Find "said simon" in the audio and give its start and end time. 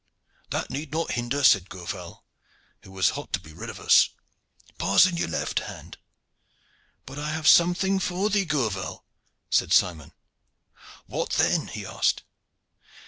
9.51-10.11